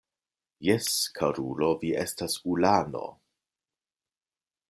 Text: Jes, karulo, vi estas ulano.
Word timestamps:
Jes, 0.67 0.87
karulo, 1.19 1.69
vi 1.83 1.91
estas 2.05 2.39
ulano. 2.55 3.03